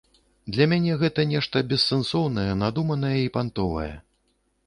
[0.53, 3.93] Для мяне гэта нешта бессэнсоўнае, надуманае і пантовае.